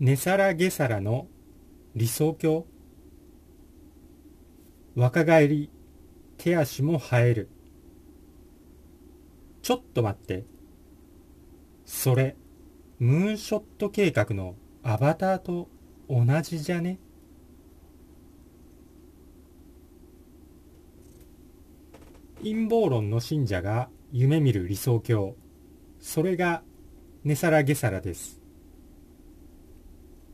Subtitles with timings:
[0.00, 1.28] 寝皿下皿の
[1.94, 2.66] 理想郷。
[4.94, 5.70] 若返り
[6.38, 7.50] 手足も生える。
[9.60, 10.46] ちょっと待って。
[11.84, 12.34] それ
[12.98, 15.68] ムーンショット計画のアバターと
[16.08, 16.98] 同じじゃね？
[22.38, 25.36] 陰謀論の信者が夢見る理想郷。
[25.98, 26.62] それが
[27.22, 28.39] 寝皿下皿です。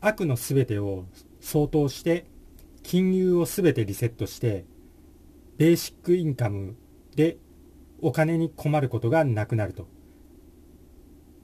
[0.07, 1.07] 悪のすべてを
[1.41, 2.27] 相当して
[2.85, 4.65] 金融をすべてリセットして
[5.59, 6.77] ベーシックインカム
[7.17, 7.39] で
[8.01, 9.89] お金に困ることがなくなると。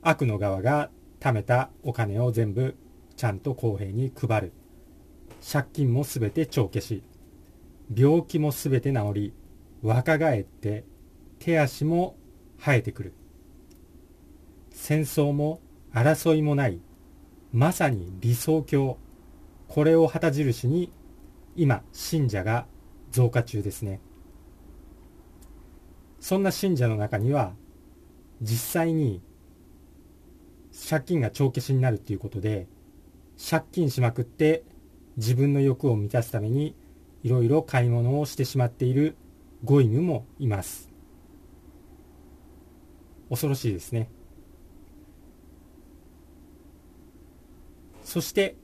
[0.00, 2.76] 悪の側が貯めたお金を全部
[3.16, 4.52] ちゃんと公平に配る。
[5.44, 7.02] 借金もすべて帳消し。
[7.92, 9.34] 病気もすべて治り。
[9.82, 10.84] 若返って
[11.40, 12.16] 手足も
[12.60, 13.14] 生えてくる。
[14.70, 15.60] 戦争も
[15.92, 16.80] 争いもない。
[17.52, 18.98] まさに理想郷。
[19.68, 20.92] これを旗印に
[21.54, 22.66] 今信者が
[23.10, 24.00] 増加中ですね。
[26.18, 27.52] そんな信者の中には
[28.40, 29.20] 実際に
[30.88, 32.66] 借金が帳消しになるっていうことで
[33.50, 34.62] 借金しまくって
[35.16, 36.74] 自分の欲を満たすために
[37.22, 39.16] いろいろ買い物をしてしまっている
[39.64, 40.90] ゴイムもいます。
[43.28, 44.08] 恐ろしいですね。
[48.12, 48.56] そして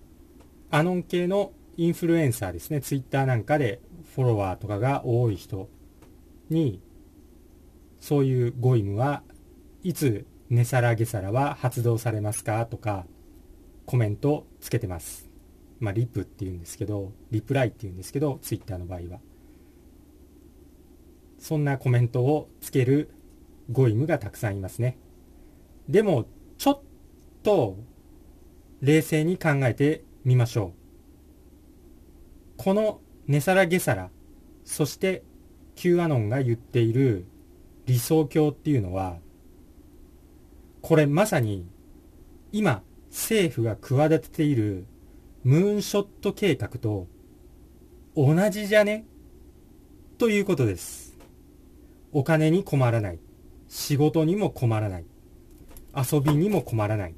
[0.70, 2.82] アノン系のインフルエンサーですね。
[2.82, 3.80] ツイッターなんかで
[4.14, 5.70] フォロワーとかが多い人
[6.50, 6.82] に
[7.98, 9.22] そういうゴイムは
[9.82, 13.06] いつ値皿下皿は発動されますかとか
[13.86, 15.30] コメントつけてます。
[15.80, 19.18] まあリプっていうんですけどリプライっていうんですけどツイッターの場合は。
[21.38, 23.08] そんなコメントをつける
[23.72, 24.98] ゴイムがたくさんいますね。
[25.88, 26.26] でも、
[26.58, 26.80] ちょっ
[27.42, 27.78] と
[28.80, 32.62] 冷静に考えてみましょう。
[32.62, 34.10] この寝皿下皿、
[34.64, 35.22] そして
[35.74, 37.26] Q アノンが言っている
[37.86, 39.18] 理想郷っていうのは、
[40.82, 41.66] これまさに
[42.52, 44.86] 今政府が企てている
[45.44, 47.06] ムーンショット計画と
[48.16, 49.06] 同じじゃね？
[50.18, 51.16] ということです。
[52.12, 53.18] お金に困らない。
[53.68, 55.04] 仕事にも困らない。
[55.94, 57.14] 遊びにも困らない。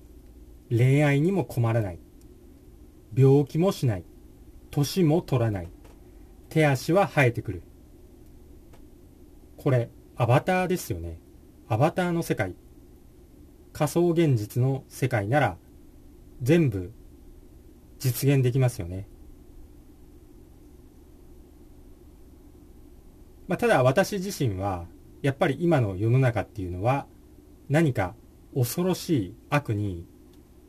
[0.71, 1.99] 恋愛にも困らない。
[3.15, 4.05] 病気もしない。
[4.71, 5.69] 年も取らない。
[6.49, 7.63] 手足は生えてくる。
[9.57, 11.19] これ、アバターですよね。
[11.69, 12.55] アバターの世界。
[13.73, 15.57] 仮想現実の世界なら、
[16.43, 16.93] 全部
[17.99, 19.07] 実現できますよね。
[23.47, 24.87] まあ、ただ私自身は
[25.23, 27.07] やっぱり今の世の中っていうのは
[27.69, 28.15] 何か
[28.55, 30.07] 恐ろしい悪に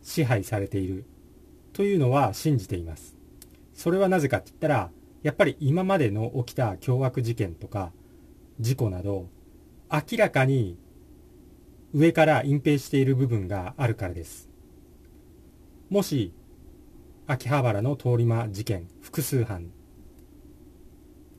[0.01, 1.05] 支配されている
[1.73, 3.15] というのは信じています。
[3.73, 4.91] それはなぜかって言ったら
[5.23, 7.91] やっぱり今までの起きた凶悪事件とか
[8.59, 9.27] 事故など
[9.91, 10.77] 明らかに
[11.93, 14.49] 上から隠蔽している部分があるからです。
[15.89, 16.33] もし
[17.27, 19.71] 秋葉原の通り魔事件複数犯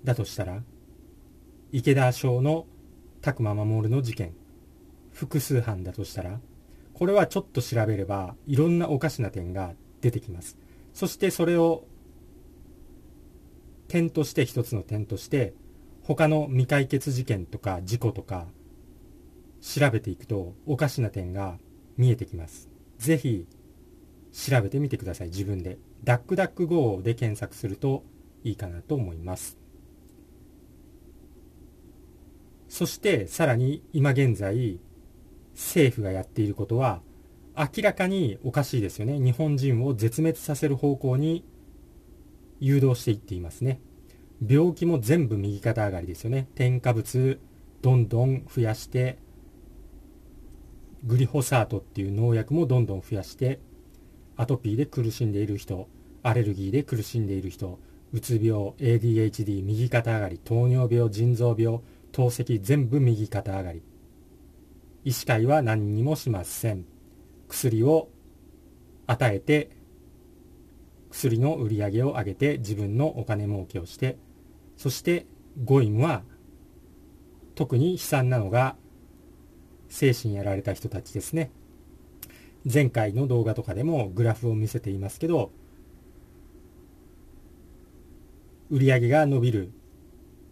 [0.04, 0.62] だとしたら
[1.70, 2.66] 池田省の
[3.22, 4.34] 拓磨守の事件
[5.10, 6.40] 複数犯だとしたら
[7.02, 10.56] これはちょっと調べればいろんなおかしな点が出てきます。
[10.94, 11.82] そしてそれを
[13.88, 15.52] 点として一つの点として
[16.04, 18.46] 他の未解決事件とか事故とか
[19.60, 21.58] 調べていくとおかしな点が
[21.96, 22.68] 見えてきます。
[22.98, 23.48] ぜひ
[24.32, 25.26] 調べてみてください。
[25.30, 25.78] 自分で。
[26.04, 28.04] ダックダック GO で検索すると
[28.44, 29.58] いいかなと思います。
[32.68, 34.78] そしてさらに今現在
[35.54, 37.02] 政府がやっていることは
[37.56, 39.18] 明らかにおかしいですよね。
[39.18, 41.44] 日本人を絶滅させる方向に
[42.60, 43.80] 誘導していっていますね。
[44.46, 46.48] 病気も全部右肩上がりですよね。
[46.54, 47.38] 添加物
[47.82, 49.18] どんどん増やして
[51.04, 53.60] グリホサートっていう農薬もどんどん増やして
[54.36, 55.88] アトピーで苦しんでいる人
[56.22, 57.80] アレルギーで苦しんでいる人
[58.12, 61.80] うつ病 ADHD 右肩上がり糖尿病腎臓病
[62.12, 63.82] 透析全部右肩上がり。
[65.04, 66.84] 医師会は何にもしません
[67.48, 68.08] 薬を
[69.06, 69.70] 与えて
[71.10, 74.16] 薬の売り上げを上げて自分のお金儲けをして
[74.76, 75.26] そして
[75.64, 76.22] ゴイムは
[77.54, 78.76] 特に悲惨なのが
[79.88, 81.50] 精神やられた人たちですね
[82.72, 85.50] 前回の動画とかでもグラフを見せていますけど
[88.70, 89.72] 売り上げが伸びる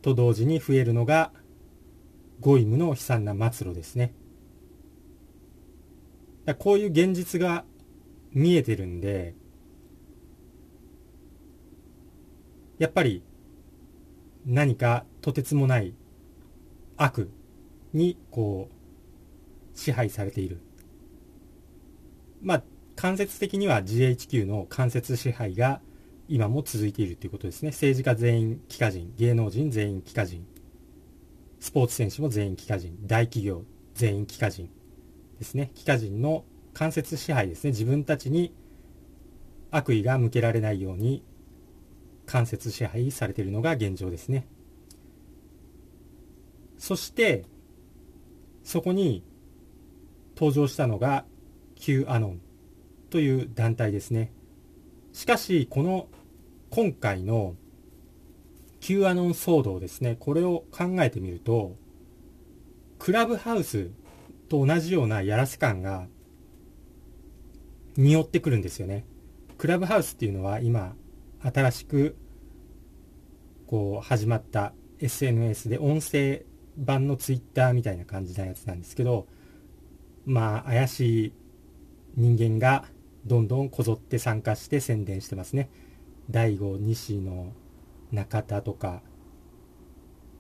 [0.03, 1.33] と同時に増えるのが
[2.41, 4.13] ゴイムの悲惨な末路ですね。
[6.55, 7.65] こういう現実が
[8.33, 9.35] 見えてるんで、
[12.79, 13.23] やっぱり
[14.47, 15.95] 何かとてつもない
[16.97, 17.31] 悪
[17.93, 20.61] にこう支配されている。
[22.43, 22.63] まあ、
[22.97, 25.81] 間接的には GHQ の間接支配が
[26.29, 27.71] 今も続いているということですね。
[27.71, 30.47] 政治家全員帰化人、芸能人全員帰化人、
[31.59, 33.65] スポーツ選手も全員帰化人、大企業
[33.95, 34.71] 全員帰化人、
[35.41, 35.73] ですね。
[35.75, 36.45] 帰化人の
[36.75, 37.71] 間接支配ですね。
[37.71, 38.55] 自分たちに
[39.71, 41.25] 悪意が向けられないように
[42.27, 44.47] 間接支配されているのが現状ですね。
[46.77, 47.47] そして
[48.63, 49.25] そこに
[50.37, 51.25] 登場したのが
[51.75, 52.41] Q アノン
[53.09, 54.33] という団体ですね。
[55.13, 56.07] しかしこの
[56.69, 57.55] 今回の
[58.81, 60.17] Q アノン騒動ですね。
[60.21, 61.77] これを考えてみると
[62.99, 63.91] クラブハウス
[64.51, 66.09] と同じようなやらせ感が
[67.97, 69.07] 匂ってくるんですよね。
[69.57, 70.95] クラブハウスっていうのは今
[71.41, 72.17] 新しく
[73.67, 76.43] こう始まった SNS で音声
[76.77, 79.27] 版のツイッターみたいな感じなやつなんですけど
[80.27, 81.33] まあ怪しい
[82.17, 82.87] 人間が
[83.25, 85.71] どんどんこぞって参加して宣伝してますね。
[86.29, 87.53] 大悟西野
[88.11, 89.03] 中田とか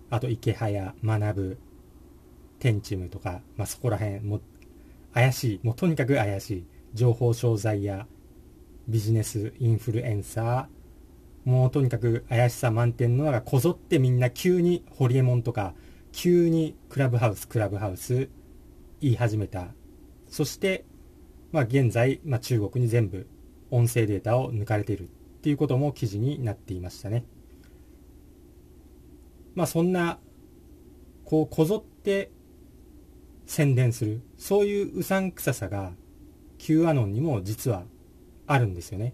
[0.08, 1.58] あと池早学
[2.60, 4.40] 天チムとか、まあ、そこら辺も
[5.12, 8.06] 怪しいもうとにかく怪しい情報商材や
[8.86, 15.74] ビジネスインフルエンサーもうとにかく怪しさ満点のがこぞってみんな急にホリエモンとか
[16.12, 18.28] 急にクラブハウスクラブハウス
[19.00, 19.68] 言い始めた。
[20.28, 20.84] そして
[21.50, 23.26] まあ現在、まあ、中国に全部
[23.70, 25.06] 音声データを抜かれているっ
[25.40, 27.24] ていうことも記事になっていましたね。
[29.54, 30.18] まあそんな
[31.24, 32.30] こうこぞって
[33.50, 34.22] 宣伝する。
[34.38, 35.92] そういううさんくささが
[36.58, 37.82] Q アノンにも実は
[38.46, 39.12] あるんですよね。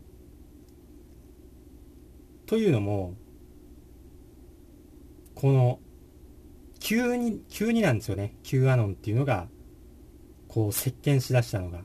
[2.45, 3.15] というのも
[5.35, 5.81] この
[6.81, 8.37] 急に急になんですよね。
[8.43, 9.49] Q アノンっていうのが
[10.49, 11.81] こう席巻しだしたのが。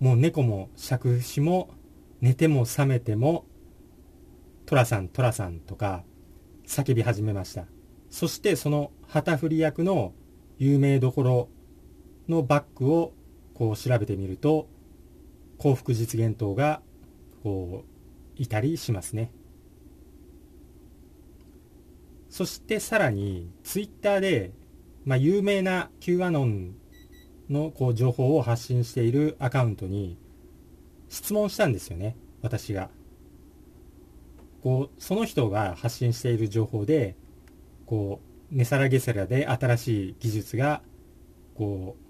[0.00, 1.68] もう猫も杓子も
[2.22, 3.44] 寝ても覚めても
[4.64, 6.02] 寅さん寅さんとか
[6.66, 7.66] 叫び始めました。
[8.08, 10.14] そしてその旗振り役の
[10.58, 11.48] 有名どころ
[12.28, 13.12] のバックを
[13.54, 14.68] こう調べてみると
[15.58, 16.82] 幸福実現党が
[17.42, 17.84] こ
[18.38, 19.30] ういたりしますね。
[22.28, 24.50] そしてさらにツイッターで、
[25.04, 26.74] まあ、有名な Q アノン
[27.48, 30.18] のこう情報を発信しているアカウントに
[31.08, 32.90] 質問したんですよね私が。
[34.62, 37.16] こうその人が発信している情報で
[37.86, 40.82] こうネサラゲセラで新しい技術が
[41.54, 42.03] こう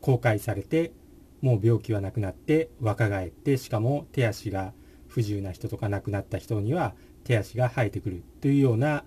[0.00, 0.92] 公開されて
[1.40, 4.72] もう病気はなくなって若返ってしかも手足が
[5.08, 6.94] 不自由な人とか亡くなった人には
[7.24, 9.04] 手足が生えてくるというような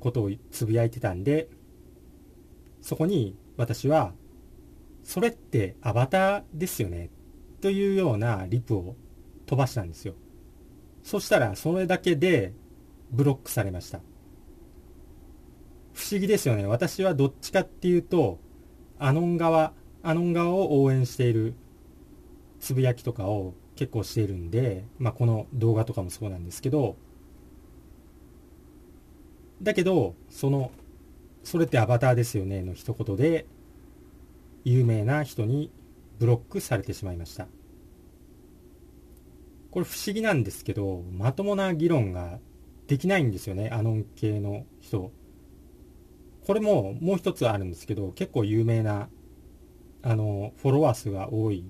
[0.00, 1.48] ことをつぶやいてたんで
[2.80, 4.12] そこに私は
[5.04, 7.10] それってアバターですよね
[7.60, 8.96] というようなリプを
[9.46, 10.14] 飛ばしたんですよ。
[11.02, 12.52] そしたらそれだけで
[13.10, 14.00] ブロックされました。
[15.92, 16.66] 不思議ですよね。
[16.66, 18.38] 私はどっちかっていうと
[18.98, 21.54] アノン側アノン側を応援している
[22.58, 26.96] つぶやきとかを結構しているんで、まあ、この動画とかもそうなんですけど
[29.62, 30.70] だけどその
[31.42, 33.46] それってアバターですよねの一言で
[34.64, 35.70] 有名な人に
[36.18, 37.46] ブロックされてしまいました。
[39.70, 42.38] これ不思議なんですけどまともな議論が
[42.88, 45.12] できないんですよねアノン系の人。
[46.44, 49.08] これももう一つあるんですけど結構有名な
[50.02, 51.64] あのフォロワー数が多い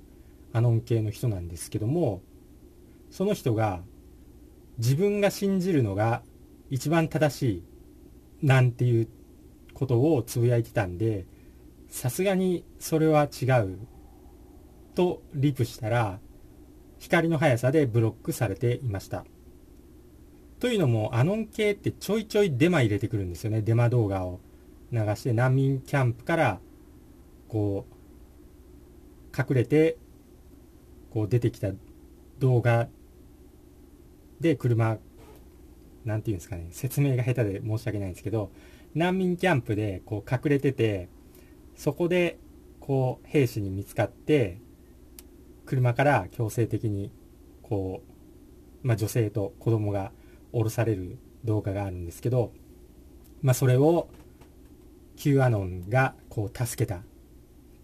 [0.53, 2.23] アノン系の人なんですけども
[3.11, 3.81] その人が
[4.79, 6.23] 自分が信じるのが
[6.71, 7.43] 一番正し
[8.43, 9.09] いなんていう
[9.75, 11.27] ことをつぶやいてたんで
[11.89, 13.79] さすがにそれは違う
[14.95, 16.21] とリプしたら
[16.99, 19.25] 光の速さでブロックされていました。
[20.61, 23.63] というのもアノン系ってちょいちょいデマ入れてくるんですよね。
[23.63, 24.41] デマ動画を
[24.93, 26.61] 流して難民キャンプから
[27.49, 27.95] こう
[29.37, 29.97] 隠れて
[31.11, 31.69] こう出てきた
[32.39, 32.89] 動画
[34.41, 34.99] で車
[36.05, 38.51] なんていうんですかね説明が下手で申し訳ないんですけど
[38.95, 41.09] 難民キャンプでこう隠れてて
[41.77, 42.39] そこで
[42.81, 44.59] こう兵士に見つかって
[45.67, 47.13] 車から強制的に
[47.63, 48.03] こ
[48.83, 50.11] う、まあ、女性と子供が
[50.53, 52.53] 降ろされる動画があるんですけど、
[53.43, 54.09] まあ、それを
[55.17, 57.03] Q アノンがこう助けた。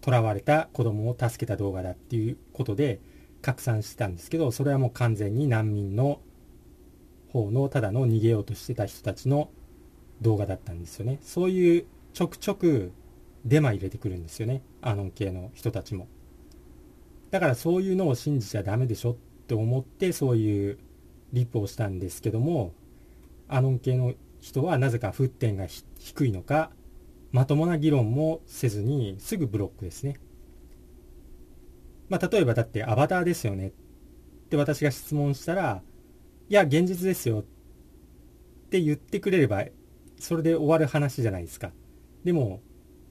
[0.07, 3.01] 囚われた子供を助けた動画だっていうことで
[3.41, 6.21] 拡散してたんですけどそれはもう完全に難民の
[7.33, 9.49] 方のただの逃げようとしてた人たちの
[10.21, 11.19] 動画だったんですよね。
[11.21, 12.91] そういうちょくちょく
[13.45, 14.63] デマ入れてくるんですよね。
[14.81, 16.07] アノン系の人たちも。
[17.29, 19.15] だからそういうのを信じちゃダメでしょっ
[19.47, 20.79] て思ってそういう
[21.33, 22.73] リップをしたんですけども、
[23.47, 25.67] アノン系の人はなぜか沸点が
[25.99, 26.71] 低いのか、
[27.31, 30.19] まともな議論もせずにすぐブロックですね。
[32.09, 33.71] まあ、例えばだってアバターですよねっ
[34.49, 35.81] て私が質問したら、
[36.49, 37.43] いや、現実ですよっ
[38.69, 39.65] て言ってくれれば、
[40.19, 41.71] それで終わる話じゃないですか。
[42.23, 42.61] でも、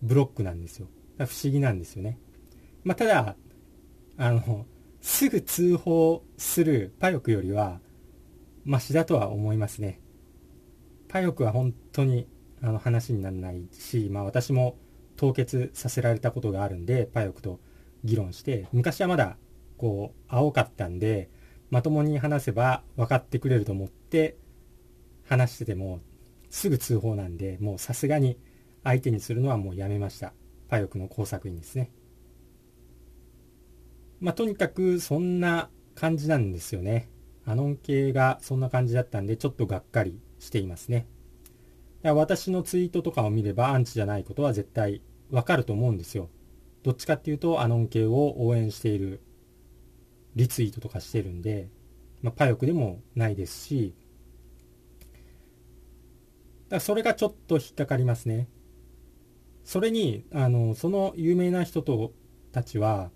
[0.02, 0.88] ブロックなんですよ。
[1.18, 2.18] 不思議なんですよね。
[2.84, 3.36] まあ、ただ、
[4.16, 4.66] あの、
[5.00, 7.80] すぐ通報するパヨクよりは、
[8.64, 10.00] マシだとは思いますね。
[11.08, 12.26] パヨクは本当に
[12.62, 14.76] あの話にならないし、まあ私も
[15.16, 17.60] 凍結させられたことがあるんで、パヨクと
[18.04, 19.36] 議論して、昔はまだ
[19.76, 21.30] こう青かったんで、
[21.70, 24.36] まともに話せば分かってくれると思って
[25.24, 26.00] 話してても
[26.48, 28.38] すぐ通報なんで、もうさすがに
[28.84, 30.32] 相手にするのはもうやめました。
[30.68, 31.90] パヨクの工作員ですね。
[34.20, 37.08] まあとにかくそんな感じなんですよね。
[37.44, 41.06] アノン系がそんな感じだったんで、ちょっとがっかりしていますね。
[42.06, 46.30] や私のツイートとかを見ればアンチじゃないことは絶対わかると思うんですよ。
[46.82, 49.20] どっちかっていうとアノン系を応援している
[50.36, 51.68] リツイートとかしてるんで、
[52.22, 53.94] まあ、パヨクでもないですし、
[56.68, 58.48] だからそれがちょっと引っかかりますね。
[59.64, 62.12] それに、あの、その有名な人と
[62.52, 63.10] たちは、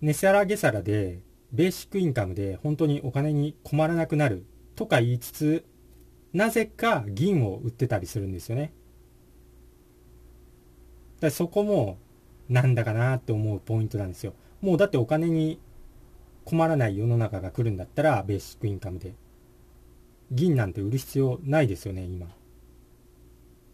[0.00, 1.22] ネセラゲサラで、
[1.52, 5.64] ベーシックインカムで本当にお金に困らなくなるとか言いつつ、
[6.32, 8.72] なぜか銀を売ってたりするんですよね。
[11.20, 11.98] だそこも
[12.48, 14.34] なんだかなって思うポイントなんですよ。
[14.60, 15.60] もうだってお金に
[16.44, 19.14] 困らない世の中が来るんだったらベーシックインカムで。
[20.30, 22.26] 銀なんて売る必要ないですよね、今。
[22.26, 22.36] だか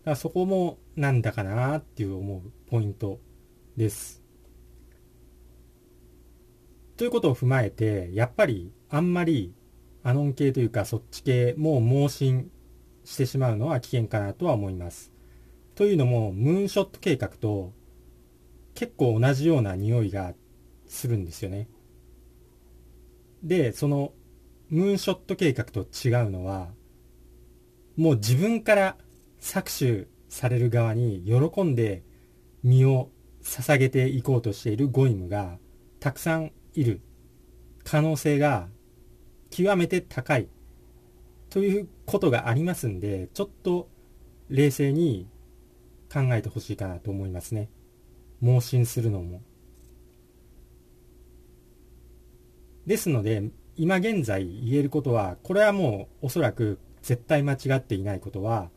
[0.04, 3.20] らそこもなんだかなっていう思うポイント
[3.76, 4.22] です。
[6.96, 9.54] ということを踏まえて、やっぱりあんまり
[10.02, 12.50] アノン系というかそっち系も盲信
[13.04, 15.12] してしまうのは危険かなとは思います。
[15.74, 17.72] というのも、ムーンショット計画と
[18.74, 20.34] 結構同じような匂いが
[20.86, 21.68] するんですよね。
[23.42, 24.12] で、その
[24.70, 26.68] ムーンショット計画と違うのは、
[27.96, 28.96] もう自分から
[29.40, 32.02] 搾取される側に喜んで
[32.62, 33.10] 身を
[33.42, 35.58] 捧げていこうとしているゴイムが
[36.00, 37.00] たくさんいる
[37.84, 38.68] 可能性が
[39.50, 40.48] 極めて高い
[41.50, 43.88] ということがありますんで、ちょっと
[44.48, 45.28] 冷静に
[46.12, 47.70] 考えてほしいかなと思いますね。
[48.40, 49.42] 盲信するのも。
[52.86, 58.70] ですので、今現在言えることは、これはもうおそらく絶対間違っていないことは、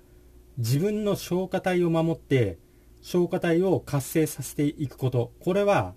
[0.57, 2.57] 自分の消化体を守って、
[3.01, 5.31] 消化体を活性させていくこと。
[5.39, 5.95] これは、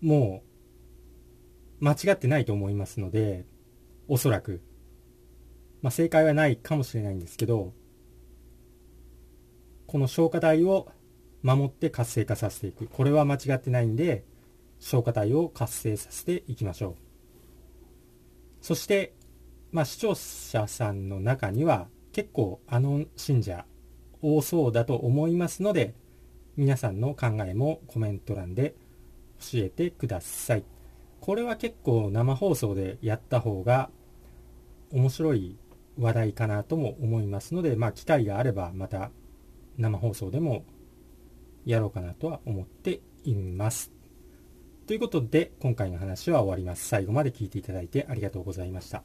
[0.00, 0.42] も
[1.80, 3.44] う、間違ってないと思いますので、
[4.12, 4.60] おそらく。
[5.80, 7.72] まあ、正解はないかもしれないんですけど、
[9.86, 10.92] この消化体を
[11.42, 12.88] 守って活性化させていく。
[12.88, 14.26] これは間違ってないんで、
[14.80, 16.94] 消化体を活性させていきましょう。
[18.60, 19.14] そして、
[19.70, 23.64] まあ、視聴者さんの中には結構あの信者
[24.20, 25.94] 多そうだと思いますので、
[26.58, 28.74] 皆さんの考えもコメント欄で
[29.40, 30.64] 教えてください。
[31.22, 33.88] これは結構生放送でやった方が
[34.92, 35.58] 面白い
[35.98, 39.10] 話題かなとも思いますので、まあ、機会があればまた
[39.76, 40.64] 生放送でも
[41.64, 43.92] やろうかなとは思っています。
[44.86, 46.86] ということで、今回の話は終わります。
[46.88, 49.02] 最後まで聞いていただいてありがとうございました。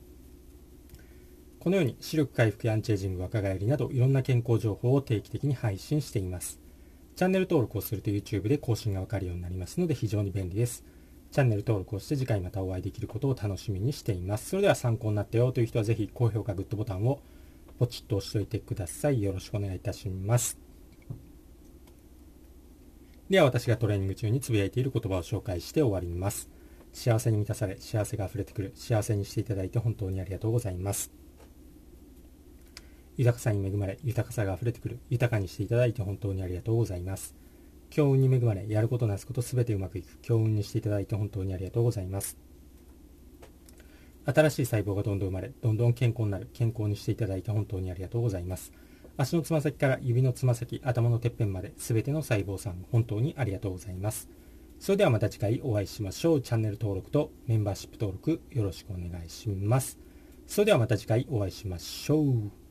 [1.59, 6.59] このように視力回復やアンチエイジング、若返りなどいろんな健康情報を定期的に配信しています。
[7.15, 10.83] チャンネル登録をすると YouTube で更新がわかるようになりますので非常に便利です。
[11.31, 14.49] チャンネル登録をして次回またお会いできることを楽しみにしています。
[14.49, 17.19] それでは参考になったよという人はぜひ高評価、グッドボタンを
[17.77, 19.21] ポチッと押しておいてください。
[19.21, 20.57] よろしくお願いいたします。
[23.29, 26.49] では私がトレーニング中につぶやいている言葉を紹介して終わります。
[26.93, 31.11] 幸せに満たされ、幸せが溢れてくる、幸せにしていただいて本当にありがとうございます。
[33.17, 37.35] 豊かさに恵まれ、豊かさが溢れてくる、豊かにしていただいて本当にありがとうございます。
[37.89, 42.37] 強運に恵まれ、やることなすことすべてうまくいく、強運にしていただいて本当にありがとうございます。
[44.25, 48.73] 新しい細胞がどんどん生まれ、どんどん健康になる、健康にしていただいて本当にありがとうございます。
[49.15, 54.29] 足のつま先から指のつま先、頭のてっぺんまで全ての細胞さん、本当にありがとうございます。
[54.79, 56.41] それではまた次回お会いしましょう。
[56.41, 59.97] チャンネル登録とメンバーシップ登録よろしくお願いします。
[60.45, 62.66] それではまた次回お会いしましょう。